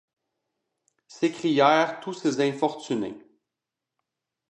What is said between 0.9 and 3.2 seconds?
s’écrièrent tous ces infortunés.